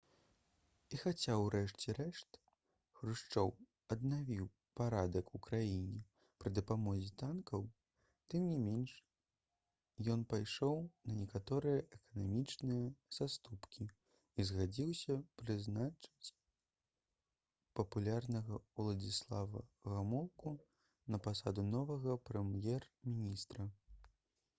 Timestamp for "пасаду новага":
21.29-22.17